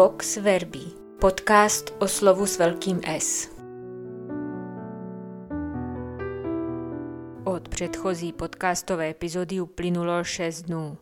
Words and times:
Vox 0.00 0.36
Verbi, 0.36 0.84
podcast 1.18 1.94
o 1.98 2.08
slovu 2.08 2.46
s 2.46 2.58
velkým 2.58 3.00
S. 3.04 3.48
Od 7.44 7.68
předchozí 7.68 8.32
podcastové 8.32 9.10
epizody 9.10 9.60
uplynulo 9.60 10.24
6 10.24 10.62
dnů. 10.62 10.98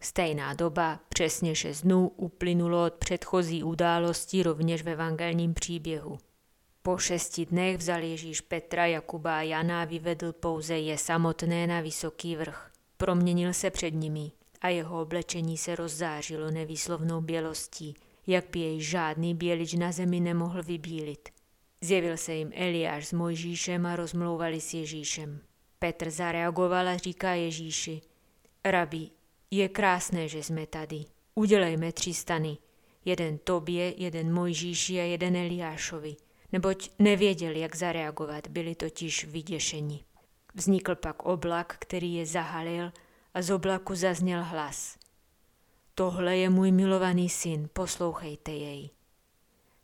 Stejná 0.00 0.54
doba, 0.54 1.00
přesně 1.08 1.54
6 1.54 1.82
dnů, 1.82 2.08
uplynulo 2.16 2.86
od 2.86 2.94
předchozí 2.94 3.62
události 3.62 4.42
rovněž 4.42 4.82
ve 4.82 4.92
evangelním 4.92 5.54
příběhu. 5.54 6.18
Po 6.82 6.98
šesti 6.98 7.46
dnech 7.46 7.78
vzal 7.78 8.02
Ježíš 8.02 8.40
Petra, 8.40 8.86
Jakuba 8.86 9.38
a 9.38 9.42
Jana 9.42 9.82
a 9.82 9.84
vyvedl 9.84 10.32
pouze 10.32 10.78
je 10.78 10.98
samotné 10.98 11.66
na 11.66 11.80
vysoký 11.80 12.36
vrch. 12.36 12.70
Proměnil 12.96 13.52
se 13.52 13.70
před 13.70 13.90
nimi 13.90 14.32
a 14.60 14.68
jeho 14.68 15.02
oblečení 15.02 15.58
se 15.58 15.76
rozzářilo 15.76 16.50
nevýslovnou 16.50 17.20
bělostí, 17.20 17.94
jak 18.26 18.44
by 18.50 18.58
jej 18.58 18.80
žádný 18.80 19.34
bělič 19.34 19.74
na 19.74 19.92
zemi 19.92 20.20
nemohl 20.20 20.62
vybílit. 20.62 21.28
Zjevil 21.80 22.16
se 22.16 22.34
jim 22.34 22.52
Eliáš 22.54 23.06
s 23.06 23.12
Mojžíšem 23.12 23.86
a 23.86 23.96
rozmlouvali 23.96 24.60
s 24.60 24.74
Ježíšem. 24.74 25.40
Petr 25.78 26.10
zareagoval 26.10 26.88
a 26.88 26.96
říká 26.96 27.30
Ježíši, 27.30 28.00
Rabi, 28.64 29.10
je 29.50 29.68
krásné, 29.68 30.28
že 30.28 30.42
jsme 30.42 30.66
tady. 30.66 31.04
Udělejme 31.34 31.92
tři 31.92 32.14
stany. 32.14 32.58
Jeden 33.04 33.38
tobě, 33.38 33.94
jeden 33.96 34.34
Mojžíši 34.34 35.00
a 35.00 35.02
jeden 35.02 35.36
Eliášovi. 35.36 36.16
Neboť 36.52 36.90
nevěděli, 36.98 37.60
jak 37.60 37.76
zareagovat, 37.76 38.48
byli 38.48 38.74
totiž 38.74 39.24
vyděšeni. 39.24 40.04
Vznikl 40.54 40.94
pak 40.94 41.22
oblak, 41.22 41.76
který 41.78 42.14
je 42.14 42.26
zahalil 42.26 42.92
a 43.34 43.42
z 43.42 43.50
oblaku 43.50 43.94
zazněl 43.94 44.44
hlas. 44.44 44.96
Tohle 45.94 46.36
je 46.36 46.50
můj 46.50 46.72
milovaný 46.72 47.28
syn, 47.28 47.68
poslouchejte 47.72 48.52
jej. 48.52 48.90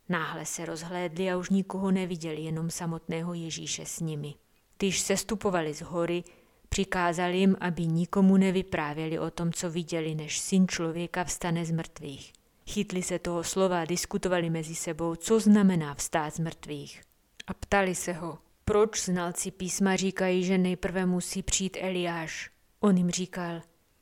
Náhle 0.09 0.45
se 0.45 0.65
rozhlédli 0.65 1.31
a 1.31 1.37
už 1.37 1.49
nikoho 1.49 1.91
neviděli, 1.91 2.41
jenom 2.41 2.69
samotného 2.69 3.33
Ježíše 3.33 3.85
s 3.85 3.99
nimi. 3.99 4.35
Když 4.77 4.99
se 4.99 5.17
stupovali 5.17 5.73
z 5.73 5.81
hory, 5.81 6.23
přikázali 6.69 7.37
jim, 7.37 7.55
aby 7.59 7.85
nikomu 7.85 8.37
nevyprávěli 8.37 9.19
o 9.19 9.31
tom, 9.31 9.53
co 9.53 9.69
viděli, 9.69 10.15
než 10.15 10.39
syn 10.39 10.67
člověka 10.67 11.23
vstane 11.23 11.65
z 11.65 11.71
mrtvých. 11.71 12.33
Chytli 12.67 13.03
se 13.03 13.19
toho 13.19 13.43
slova 13.43 13.81
a 13.81 13.85
diskutovali 13.85 14.49
mezi 14.49 14.75
sebou, 14.75 15.15
co 15.15 15.39
znamená 15.39 15.95
vstát 15.95 16.33
z 16.33 16.39
mrtvých. 16.39 17.01
A 17.47 17.53
ptali 17.53 17.95
se 17.95 18.13
ho, 18.13 18.37
proč 18.65 19.05
znalci 19.05 19.51
písma 19.51 19.95
říkají, 19.95 20.43
že 20.43 20.57
nejprve 20.57 21.05
musí 21.05 21.43
přijít 21.43 21.77
Eliáš. 21.81 22.49
On 22.79 22.97
jim 22.97 23.09
říkal, 23.09 23.61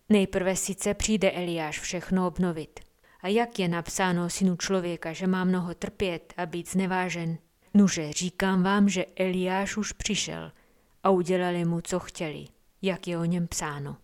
nejprve 0.09 0.55
sice 0.55 0.93
přijde 0.93 1.31
Eliáš 1.31 1.79
všechno 1.79 2.27
obnovit. 2.27 2.79
A 3.21 3.27
jak 3.27 3.59
je 3.59 3.67
napsáno 3.67 4.29
synu 4.29 4.55
člověka, 4.55 5.13
že 5.13 5.27
má 5.27 5.43
mnoho 5.43 5.73
trpět 5.73 6.33
a 6.37 6.45
být 6.45 6.69
znevážen? 6.69 7.37
Nuže, 7.73 8.13
říkám 8.13 8.63
vám, 8.63 8.89
že 8.89 9.05
Eliáš 9.15 9.77
už 9.77 9.91
přišel 9.91 10.51
a 11.03 11.09
udělali 11.09 11.65
mu, 11.65 11.81
co 11.81 11.99
chtěli, 11.99 12.45
jak 12.81 13.07
je 13.07 13.17
o 13.17 13.25
něm 13.25 13.47
psáno. 13.47 13.97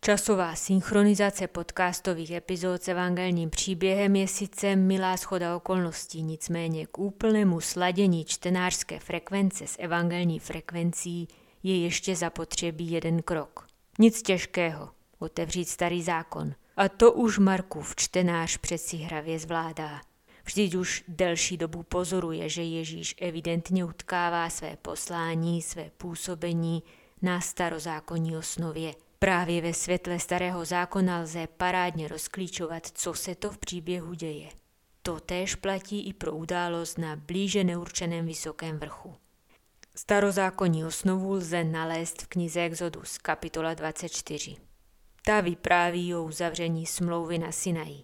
Časová 0.00 0.54
synchronizace 0.54 1.46
podcastových 1.46 2.30
epizod 2.30 2.82
s 2.82 2.88
evangelním 2.88 3.50
příběhem 3.50 4.16
je 4.16 4.28
sice 4.28 4.76
milá 4.76 5.16
schoda 5.16 5.56
okolností, 5.56 6.22
nicméně 6.22 6.86
k 6.86 6.98
úplnému 6.98 7.60
sladění 7.60 8.24
čtenářské 8.24 9.00
frekvence 9.00 9.66
s 9.66 9.76
evangelní 9.78 10.38
frekvencí 10.38 11.28
je 11.62 11.82
ještě 11.82 12.16
zapotřebí 12.16 12.90
jeden 12.90 13.22
krok. 13.22 13.66
Nic 13.98 14.22
těžkého, 14.22 14.88
otevřít 15.18 15.68
starý 15.68 16.02
zákon. 16.02 16.54
A 16.76 16.88
to 16.88 17.12
už 17.12 17.38
Markův 17.38 17.96
čtenář 17.96 18.56
přeci 18.56 18.96
hravě 18.96 19.38
zvládá. 19.38 20.00
Vždyť 20.44 20.74
už 20.74 21.04
delší 21.08 21.56
dobu 21.56 21.82
pozoruje, 21.82 22.48
že 22.48 22.62
Ježíš 22.62 23.14
evidentně 23.20 23.84
utkává 23.84 24.50
své 24.50 24.76
poslání, 24.82 25.62
své 25.62 25.90
působení 25.96 26.82
na 27.22 27.40
starozákonní 27.40 28.36
osnově. 28.36 28.94
Právě 29.18 29.62
ve 29.62 29.74
světle 29.74 30.18
starého 30.18 30.64
zákona 30.64 31.20
lze 31.20 31.46
parádně 31.56 32.08
rozklíčovat, 32.08 32.86
co 32.86 33.14
se 33.14 33.34
to 33.34 33.50
v 33.50 33.58
příběhu 33.58 34.14
děje. 34.14 34.48
To 35.02 35.20
též 35.20 35.54
platí 35.54 36.08
i 36.08 36.12
pro 36.12 36.32
událost 36.32 36.98
na 36.98 37.16
blíže 37.16 37.64
neurčeném 37.64 38.26
vysokém 38.26 38.78
vrchu. 38.78 39.14
Starozákonní 39.96 40.84
osnovu 40.84 41.32
lze 41.32 41.64
nalézt 41.64 42.22
v 42.22 42.26
knize 42.26 42.60
Exodus, 42.60 43.18
kapitola 43.18 43.74
24. 43.74 44.65
Ta 45.28 45.40
vypráví 45.40 46.14
o 46.14 46.22
uzavření 46.22 46.86
smlouvy 46.86 47.38
na 47.38 47.52
Sinaji. 47.52 48.02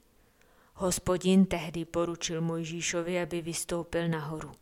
Hospodin 0.74 1.46
tehdy 1.46 1.84
poručil 1.84 2.40
Mojžíšovi, 2.40 3.22
aby 3.22 3.42
vystoupil 3.42 4.08
nahoru. 4.08 4.52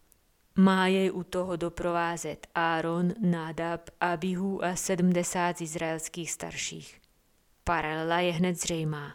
Má 0.57 0.87
jej 0.87 1.11
u 1.13 1.23
toho 1.23 1.57
doprovázet 1.57 2.47
Áron, 2.55 3.15
Nádab, 3.21 3.91
Abihu 4.01 4.65
a 4.65 4.77
sedmdesát 4.77 5.61
izraelských 5.61 6.33
starších. 6.33 7.01
Paralela 7.65 8.21
je 8.21 8.33
hned 8.33 8.61
zřejmá. 8.61 9.15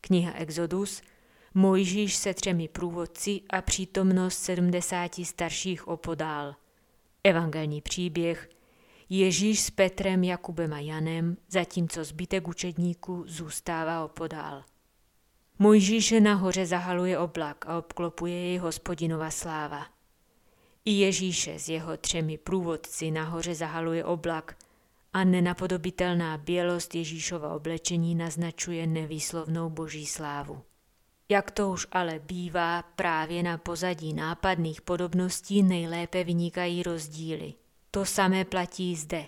Kniha 0.00 0.32
Exodus, 0.32 1.02
Mojžíš 1.54 2.16
se 2.16 2.34
třemi 2.34 2.68
průvodci 2.68 3.40
a 3.50 3.62
přítomnost 3.62 4.38
sedmdesáti 4.38 5.24
starších 5.24 5.88
opodál– 5.88 6.54
Evangelní 7.24 7.80
příběh 7.80 8.50
Ježíš 9.08 9.60
s 9.60 9.70
Petrem, 9.70 10.24
Jakubem 10.24 10.72
a 10.72 10.78
Janem, 10.78 11.36
zatímco 11.48 12.04
zbytek 12.04 12.48
učedníků 12.48 13.24
zůstává 13.26 14.04
opodál. 14.04 14.64
Mojžíše 15.58 16.20
nahoře 16.20 16.66
zahaluje 16.66 17.18
oblak 17.18 17.66
a 17.66 17.78
obklopuje 17.78 18.34
jej 18.34 18.58
hospodinova 18.58 19.30
sláva. 19.30 19.86
I 20.84 20.90
Ježíše 20.90 21.58
s 21.58 21.68
jeho 21.68 21.96
třemi 21.96 22.38
průvodci 22.38 23.10
nahoře 23.10 23.54
zahaluje 23.54 24.04
oblak 24.04 24.56
a 25.12 25.24
nenapodobitelná 25.24 26.38
bělost 26.38 26.94
Ježíšova 26.94 27.54
oblečení 27.54 28.14
naznačuje 28.14 28.86
nevýslovnou 28.86 29.70
boží 29.70 30.06
slávu. 30.06 30.62
Jak 31.28 31.50
to 31.50 31.70
už 31.70 31.86
ale 31.92 32.18
bývá, 32.18 32.82
právě 32.82 33.42
na 33.42 33.58
pozadí 33.58 34.12
nápadných 34.12 34.80
podobností 34.82 35.62
nejlépe 35.62 36.24
vynikají 36.24 36.82
rozdíly. 36.82 37.54
To 37.94 38.04
samé 38.04 38.44
platí 38.44 38.96
zde. 38.96 39.26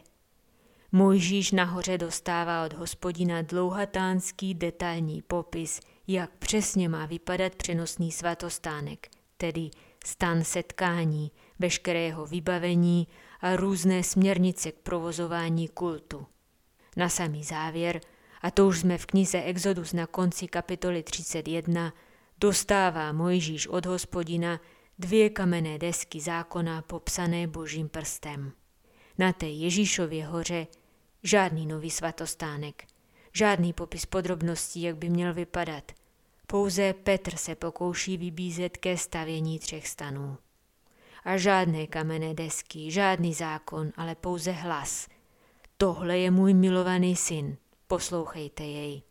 Mojžíš 0.93 1.53
nahoře 1.53 1.99
dostává 1.99 2.65
od 2.65 2.73
hospodina 2.73 3.43
dlouhatánský 3.43 4.55
detailní 4.55 5.23
popis, 5.23 5.81
jak 6.07 6.31
přesně 6.31 6.89
má 6.89 7.07
vypadat 7.07 7.55
přenosný 7.55 8.13
svatostánek, 8.13 9.09
tedy 9.37 9.71
stan 10.05 10.45
setkání, 10.45 11.31
veškerého 11.59 12.27
vybavení 12.27 13.09
a 13.41 13.57
různé 13.57 14.03
směrnice 14.03 14.73
k 14.73 14.79
provozování 14.79 15.69
kultu. 15.69 16.27
Na 16.97 17.09
samý 17.09 17.45
závěr– 17.45 18.01
a 18.43 18.51
to 18.51 18.67
už 18.67 18.81
jsme 18.81 18.99
v 18.99 19.07
knize 19.07 19.43
Exodus 19.43 19.93
na 19.93 20.07
konci 20.07 20.49
kapitoly 20.49 21.03
31, 21.03 21.93
dostává 22.39 23.13
Mojžíš 23.13 23.67
od 23.67 23.87
hospodina 23.87 24.61
dvě 24.99 25.31
kamenné 25.31 25.79
desky 25.79 26.21
zákona 26.21 26.83
popsané 26.83 27.47
božím 27.47 27.89
prstem. 27.89 28.53
Na 29.19 29.33
té 29.33 29.47
Ježíšově 29.47 30.27
hoře 30.27 30.67
žádný 31.23 31.67
nový 31.67 31.91
svatostánek, 31.91 32.87
žádný 33.33 33.73
popis 33.73 34.07
podrobností, 34.07 34.83
jak 34.83 34.97
by 34.97 35.09
měl 35.09 35.35
vypadat. 35.35 35.93
Pouze 36.47 36.93
Petr 36.93 37.37
se 37.37 37.55
pokouší 37.55 38.17
vybízet 38.17 38.77
ke 38.77 38.97
stavění 38.97 39.59
třech 39.59 39.89
stanů. 39.89 40.39
A 41.25 41.37
žádné 41.37 41.87
kamenné 41.87 42.35
desky, 42.35 42.91
žádný 42.91 43.35
zákon, 43.35 43.93
ale 43.97 44.15
pouze 44.15 44.53
hlas. 44.53 45.09
Tohle 45.77 46.19
je 46.19 46.31
můj 46.31 46.55
milovaný 46.55 47.17
syn, 47.17 47.57
poslouchejte 47.87 48.65
jej. 48.65 49.03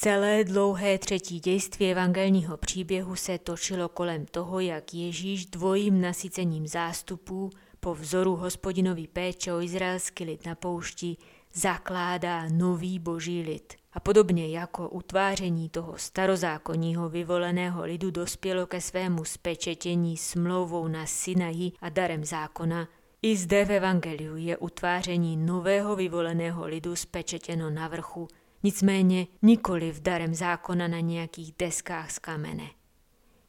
Celé 0.00 0.44
dlouhé 0.44 0.98
třetí 0.98 1.40
dějství 1.40 1.90
evangelního 1.90 2.56
příběhu 2.56 3.16
se 3.16 3.38
točilo 3.38 3.88
kolem 3.88 4.26
toho, 4.26 4.60
jak 4.60 4.94
Ježíš 4.94 5.46
dvojím 5.46 6.00
nasycením 6.00 6.66
zástupů 6.66 7.50
po 7.80 7.94
vzoru 7.94 8.36
hospodinový 8.36 9.06
péče 9.06 9.52
o 9.52 9.60
izraelský 9.60 10.24
lid 10.24 10.46
na 10.46 10.54
poušti 10.54 11.16
zakládá 11.54 12.48
nový 12.48 12.98
boží 12.98 13.42
lid. 13.42 13.74
A 13.92 14.00
podobně 14.00 14.48
jako 14.48 14.88
utváření 14.88 15.68
toho 15.68 15.94
starozákonního 15.96 17.08
vyvoleného 17.08 17.82
lidu 17.82 18.10
dospělo 18.10 18.66
ke 18.66 18.80
svému 18.80 19.24
spečetění 19.24 20.16
smlouvou 20.16 20.88
na 20.88 21.06
Sinaji 21.06 21.72
a 21.80 21.88
darem 21.88 22.24
zákona, 22.24 22.88
i 23.22 23.36
zde 23.36 23.64
v 23.64 23.72
Evangeliu 23.72 24.36
je 24.36 24.56
utváření 24.56 25.36
nového 25.36 25.96
vyvoleného 25.96 26.66
lidu 26.66 26.96
spečetěno 26.96 27.70
na 27.70 27.88
vrchu, 27.88 28.28
nicméně 28.62 29.26
nikoli 29.42 29.92
v 29.92 30.00
darem 30.00 30.34
zákona 30.34 30.88
na 30.88 31.00
nějakých 31.00 31.54
deskách 31.58 32.10
z 32.10 32.18
kamene. 32.18 32.70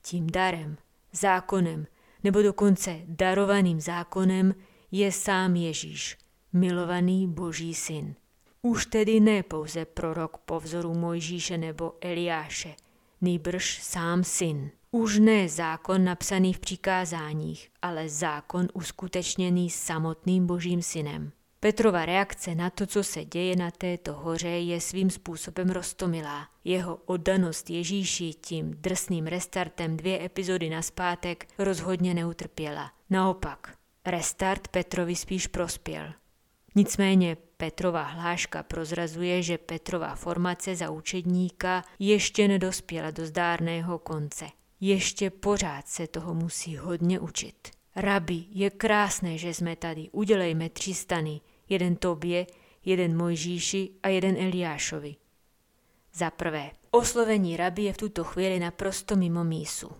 Tím 0.02 0.28
darem, 0.28 0.78
zákonem 1.12 1.88
nebo 2.24 2.42
dokonce 2.42 3.00
darovaným 3.06 3.82
zákonem 3.82 4.56
je 4.92 5.12
sám 5.12 5.56
Ježíš, 5.56 6.18
milovaný 6.54 7.28
Boží 7.28 7.74
syn. 7.74 8.16
Už 8.62 8.86
tedy 8.86 9.20
ne 9.20 9.44
pouze 9.44 9.86
prorok 9.86 10.38
po 10.38 10.60
vzoru 10.60 10.94
Mojžíše 10.94 11.58
nebo 11.58 11.94
Eliáše, 12.02 12.76
nýbrž 13.22 13.80
sám 13.84 14.24
syn. 14.24 14.72
Už 14.92 15.20
ne 15.20 15.50
zákon 15.50 16.04
napsaný 16.04 16.54
v 16.54 16.60
přikázáních, 16.60 17.72
ale 17.82 18.10
zákon 18.10 18.68
uskutečněný 18.74 19.70
samotným 19.70 20.48
božím 20.48 20.82
synem. 20.82 21.32
Petrova 21.62 22.06
reakce 22.06 22.56
na 22.56 22.70
to, 22.70 22.86
co 22.86 23.04
se 23.04 23.26
děje 23.26 23.56
na 23.56 23.72
této 23.72 24.14
hoře, 24.14 24.48
je 24.48 24.82
svým 24.82 25.10
způsobem 25.10 25.70
roztomilá. 25.70 26.48
Jeho 26.64 26.96
oddanost 26.96 27.70
Ježíši 27.70 28.34
tím 28.34 28.74
drsným 28.78 29.28
restartem 29.28 29.98
dvě 29.98 30.26
epizody 30.26 30.70
naspátek 30.70 31.48
rozhodně 31.58 32.14
neutrpěla. 32.14 32.92
Naopak, 33.10 33.74
restart 34.06 34.68
Petrovi 34.68 35.16
spíš 35.16 35.48
prospěl. 35.48 36.14
Nicméně 36.76 37.38
Petrova 37.58 38.04
hláška 38.04 38.64
prozrazuje, 38.64 39.44
že 39.44 39.58
Petrova 39.58 40.16
formace 40.16 40.76
za 40.76 40.90
učedníka 40.90 41.84
ještě 42.00 42.48
nedospěla 42.48 43.12
do 43.12 43.26
zdárného 43.26 44.00
konce. 44.00 44.46
Ještě 44.80 45.30
pořád 45.30 45.88
se 45.88 46.08
toho 46.08 46.34
musí 46.34 46.78
hodně 46.78 47.20
učit. 47.20 47.79
Rabi, 47.96 48.46
je 48.52 48.70
krásné, 48.70 49.38
že 49.38 49.54
jsme 49.54 49.76
tady, 49.76 50.10
udělejme 50.12 50.70
tři 50.70 50.94
stany, 50.94 51.42
jeden 51.70 51.96
tobě, 51.96 52.48
jeden 52.86 53.18
Mojžíši 53.18 53.90
a 54.04 54.08
jeden 54.10 54.38
Eliášovi. 54.38 55.16
Za 56.14 56.32
prvé, 56.32 56.72
oslovení 56.92 57.58
rabi 57.58 57.84
je 57.84 57.94
v 57.94 57.98
tuto 57.98 58.24
chvíli 58.24 58.60
naprosto 58.60 59.16
mimo 59.16 59.44
mísu. 59.44 59.92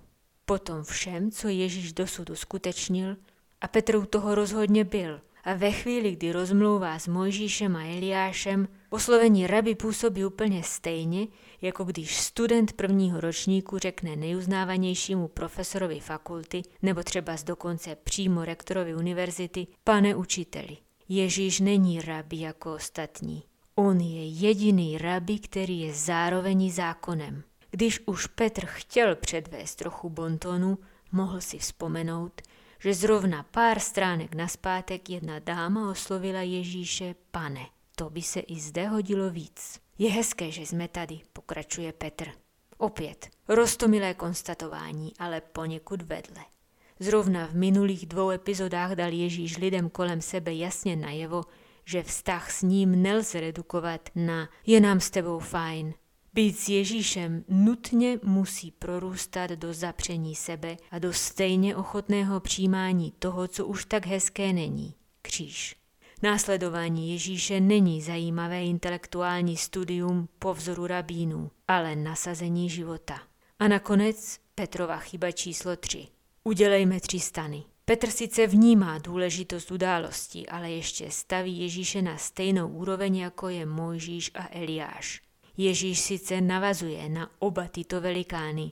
Potom 0.46 0.84
všem, 0.84 1.32
co 1.32 1.48
Ježíš 1.48 1.94
dosud 1.94 2.30
uskutečnil, 2.30 3.18
a 3.62 3.68
Petru 3.68 4.06
toho 4.06 4.36
rozhodně 4.36 4.84
byl, 4.84 5.22
a 5.44 5.54
ve 5.54 5.72
chvíli, 5.72 6.12
kdy 6.12 6.32
rozmlouvá 6.32 7.00
s 7.00 7.08
Mojžíšem 7.08 7.76
a 7.76 7.84
Eliášem, 7.84 8.68
oslovení 8.90 9.48
rabi 9.48 9.76
působí 9.76 10.26
úplně 10.26 10.64
stejně, 10.64 11.28
jako 11.62 11.84
když 11.84 12.18
student 12.18 12.74
prvního 12.74 13.22
ročníku 13.22 13.78
řekne 13.78 14.16
nejuznávanějšímu 14.16 15.28
profesorovi 15.28 16.00
fakulty 16.00 16.62
nebo 16.82 17.04
třeba 17.04 17.38
z 17.38 17.44
dokonce 17.44 17.96
přímo 17.96 18.46
rektorovi 18.46 18.96
univerzity, 18.96 19.68
pane 19.84 20.16
učiteli. 20.16 20.78
Ježíš 21.10 21.60
není 21.60 22.02
rabi 22.02 22.40
jako 22.40 22.74
ostatní. 22.74 23.44
On 23.76 24.00
je 24.00 24.28
jediný 24.28 24.98
rabi, 24.98 25.40
který 25.40 25.80
je 25.80 25.94
zároveň 25.94 26.72
zákonem. 26.72 27.44
Když 27.72 28.00
už 28.06 28.28
Petr 28.28 28.66
chtěl 28.66 29.16
předvést 29.16 29.76
trochu 29.76 30.10
bontonu, 30.10 30.78
mohl 31.12 31.42
si 31.42 31.58
vzpomenout, 31.58 32.42
že 32.80 32.94
zrovna 32.94 33.44
pár 33.44 33.80
stránek 33.80 34.36
naspátek 34.36 35.10
jedna 35.10 35.40
dáma 35.40 35.90
oslovila 35.90 36.42
Ježíše 36.42 37.16
pane. 37.32 37.66
To 37.96 38.10
by 38.10 38.22
se 38.22 38.40
i 38.40 38.60
zde 38.60 38.88
hodilo 38.88 39.30
víc. 39.30 39.80
Je 39.98 40.12
hezké, 40.12 40.52
že 40.52 40.62
jsme 40.62 40.88
tady, 40.88 41.20
pokračuje 41.34 41.94
Petr. 41.94 42.32
Opět, 42.78 43.30
rostomilé 43.48 44.14
konstatování, 44.14 45.14
ale 45.20 45.42
poněkud 45.42 46.02
vedle. 46.02 46.46
Zrovna 47.00 47.48
v 47.48 47.54
minulých 47.54 48.06
dvou 48.06 48.30
epizodách 48.30 48.92
dal 48.92 49.12
Ježíš 49.12 49.58
lidem 49.58 49.90
kolem 49.90 50.22
sebe 50.22 50.54
jasně 50.54 50.96
najevo, 50.96 51.44
že 51.86 52.04
vztah 52.04 52.52
s 52.52 52.62
ním 52.62 53.02
nelze 53.02 53.40
redukovat 53.40 54.10
na 54.16 54.50
je 54.66 54.82
nám 54.82 55.00
s 55.00 55.10
tebou 55.10 55.40
fajn. 55.40 55.94
Být 56.40 56.60
s 56.60 56.70
Ježíšem 56.70 57.44
nutně 57.48 58.20
musí 58.24 58.72
prorůstat 58.72 59.52
do 59.52 59.74
zapření 59.74 60.36
sebe 60.36 60.78
a 60.92 61.00
do 61.00 61.14
stejně 61.14 61.76
ochotného 61.76 62.40
přijímání 62.40 63.14
toho, 63.20 63.48
co 63.48 63.66
už 63.66 63.86
tak 63.86 64.06
hezké 64.06 64.54
není. 64.54 64.94
Kříž. 65.22 65.76
Následování 66.24 67.12
Ježíše 67.12 67.60
není 67.60 68.02
zajímavé 68.02 68.64
intelektuální 68.64 69.58
studium 69.58 70.30
po 70.40 70.54
vzoru 70.54 70.88
rabínů, 70.88 71.52
ale 71.68 71.96
nasazení 71.96 72.70
života. 72.70 73.22
A 73.60 73.68
nakonec 73.68 74.40
Petrova 74.56 74.98
chyba 74.98 75.32
číslo 75.32 75.76
3. 75.76 76.08
Udělejme 76.44 77.00
tři 77.00 77.20
stany. 77.20 77.64
Petr 77.86 78.10
sice 78.10 78.48
vnímá 78.48 78.98
důležitost 78.98 79.72
události, 79.72 80.48
ale 80.48 80.72
ještě 80.72 81.12
staví 81.12 81.60
Ježíše 81.60 82.02
na 82.02 82.18
stejnou 82.18 82.68
úroveň, 82.68 83.18
jako 83.18 83.50
je 83.50 83.66
Mojžíš 83.66 84.32
a 84.34 84.48
Eliáš. 84.52 85.29
Ježíš 85.60 86.00
sice 86.00 86.42
navazuje 86.42 87.10
na 87.10 87.32
oba 87.40 87.68
tyto 87.68 88.02
velikány, 88.02 88.72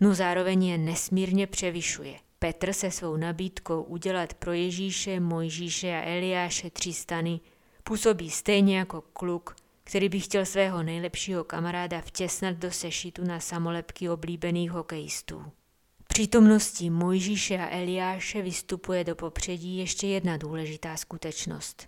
no 0.00 0.14
zároveň 0.14 0.64
je 0.64 0.78
nesmírně 0.78 1.46
převyšuje. 1.46 2.14
Petr 2.38 2.72
se 2.72 2.90
svou 2.90 3.16
nabídkou 3.16 3.82
udělat 3.82 4.34
pro 4.34 4.52
Ježíše, 4.52 5.20
Mojžíše 5.20 5.88
a 5.88 6.16
Eliáše 6.16 6.70
tři 6.70 6.92
stany 6.92 7.40
působí 7.84 8.30
stejně 8.30 8.78
jako 8.78 9.00
kluk, 9.00 9.56
který 9.84 10.08
by 10.08 10.20
chtěl 10.20 10.46
svého 10.46 10.82
nejlepšího 10.82 11.44
kamaráda 11.44 12.00
vtěsnat 12.00 12.56
do 12.56 12.70
sešitu 12.70 13.24
na 13.24 13.40
samolepky 13.40 14.10
oblíbených 14.10 14.70
hokejistů 14.70 15.44
přítomností 16.12 16.90
Mojžíše 16.90 17.58
a 17.58 17.76
Eliáše 17.78 18.42
vystupuje 18.42 19.04
do 19.04 19.14
popředí 19.14 19.76
ještě 19.76 20.06
jedna 20.06 20.36
důležitá 20.36 20.96
skutečnost. 20.96 21.86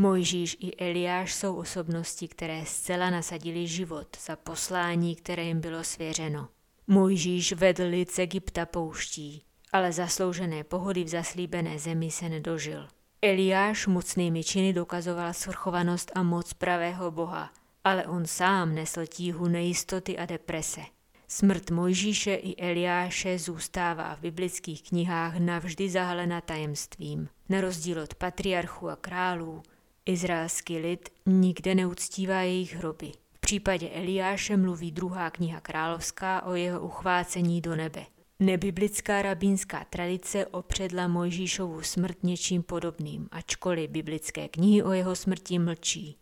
Mojžíš 0.00 0.56
i 0.60 0.76
Eliáš 0.76 1.34
jsou 1.34 1.56
osobnosti, 1.56 2.28
které 2.28 2.66
zcela 2.66 3.10
nasadili 3.10 3.66
život 3.66 4.16
za 4.26 4.36
poslání, 4.36 5.16
které 5.16 5.44
jim 5.44 5.60
bylo 5.60 5.84
svěřeno. 5.84 6.48
Mojžíš 6.86 7.52
vedl 7.52 7.82
lid 7.82 8.10
z 8.10 8.18
Egypta 8.18 8.66
pouští, 8.66 9.42
ale 9.72 9.92
zasloužené 9.92 10.64
pohody 10.64 11.04
v 11.04 11.08
zaslíbené 11.08 11.78
zemi 11.78 12.10
se 12.10 12.28
nedožil. 12.28 12.88
Eliáš 13.22 13.86
mocnými 13.86 14.44
činy 14.44 14.72
dokazoval 14.72 15.34
svrchovanost 15.34 16.12
a 16.14 16.22
moc 16.22 16.52
pravého 16.52 17.10
Boha, 17.10 17.50
ale 17.84 18.06
on 18.06 18.26
sám 18.26 18.74
nesl 18.74 19.06
tíhu 19.06 19.48
nejistoty 19.48 20.18
a 20.18 20.26
deprese. 20.26 20.80
Smrt 21.28 21.70
Mojžíše 21.70 22.34
i 22.34 22.56
Eliáše 22.56 23.38
zůstává 23.38 24.16
v 24.16 24.20
biblických 24.20 24.82
knihách 24.82 25.36
navždy 25.38 25.90
zahalena 25.90 26.40
tajemstvím. 26.40 27.28
Na 27.48 27.60
rozdíl 27.60 28.00
od 28.00 28.14
patriarchů 28.14 28.90
a 28.90 28.96
králů, 28.96 29.62
izraelský 30.08 30.78
lid 30.78 31.08
nikde 31.26 31.74
neuctívá 31.74 32.40
jejich 32.40 32.74
hroby. 32.74 33.12
V 33.32 33.38
případě 33.40 33.88
Eliáše 33.88 34.56
mluví 34.56 34.92
druhá 34.92 35.30
kniha 35.30 35.60
královská 35.60 36.42
o 36.42 36.54
jeho 36.54 36.80
uchvácení 36.80 37.60
do 37.60 37.76
nebe. 37.76 38.06
Nebiblická 38.40 39.22
rabínská 39.22 39.84
tradice 39.84 40.46
opředla 40.46 41.08
Mojžíšovu 41.08 41.82
smrt 41.82 42.22
něčím 42.22 42.62
podobným, 42.62 43.28
ačkoliv 43.30 43.90
biblické 43.90 44.48
knihy 44.48 44.82
o 44.82 44.92
jeho 44.92 45.16
smrti 45.16 45.58
mlčí. 45.58 46.16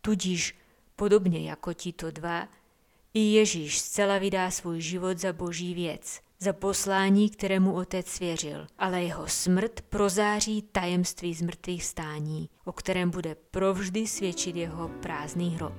Tudíž, 0.00 0.58
podobně 0.96 1.50
jako 1.50 1.74
tito 1.74 2.10
dva, 2.10 2.48
i 3.14 3.20
Ježíš 3.20 3.78
zcela 3.78 4.18
vydá 4.18 4.50
svůj 4.50 4.80
život 4.80 5.18
za 5.18 5.32
boží 5.32 5.74
věc, 5.74 6.20
za 6.40 6.52
poslání, 6.52 7.30
kterému 7.30 7.74
otec 7.74 8.06
svěřil, 8.06 8.66
ale 8.78 9.02
jeho 9.02 9.26
smrt 9.26 9.80
prozáří 9.80 10.62
tajemství 10.62 11.34
zmrtvých 11.34 11.84
stání, 11.84 12.50
o 12.64 12.72
kterém 12.72 13.10
bude 13.10 13.34
provždy 13.34 14.06
svědčit 14.06 14.56
jeho 14.56 14.88
prázdný 14.88 15.50
hrob. 15.56 15.72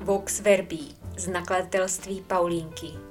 Vox 0.00 0.40
Verbi 0.40 0.78
z 1.16 1.28
nakladatelství 1.28 2.20
Paulínky 2.20 3.03